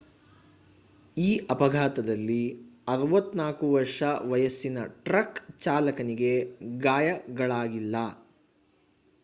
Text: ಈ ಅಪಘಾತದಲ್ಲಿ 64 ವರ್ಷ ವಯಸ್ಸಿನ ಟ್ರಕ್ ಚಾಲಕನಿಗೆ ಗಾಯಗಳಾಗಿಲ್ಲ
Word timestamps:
ಈ 1.17 1.27
ಅಪಘಾತದಲ್ಲಿ 1.49 2.39
64 2.93 3.69
ವರ್ಷ 3.73 3.99
ವಯಸ್ಸಿನ 4.31 4.77
ಟ್ರಕ್ 5.03 5.39
ಚಾಲಕನಿಗೆ 5.59 6.33
ಗಾಯಗಳಾಗಿಲ್ಲ 6.79 7.95